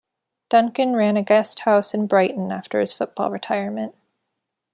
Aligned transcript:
Duncan 0.49 0.95
ran 0.95 1.15
a 1.15 1.21
guest 1.21 1.59
house 1.59 1.93
in 1.93 2.07
Brighton 2.07 2.51
after 2.51 2.79
his 2.79 2.91
football 2.91 3.29
retirement. 3.29 3.93